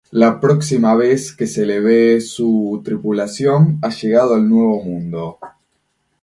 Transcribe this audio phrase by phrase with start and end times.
[0.21, 5.37] La próxima vez que se le ve su tripulación ha llegado al Nuevo Mundo.